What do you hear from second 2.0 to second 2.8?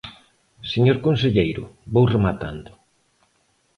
rematando.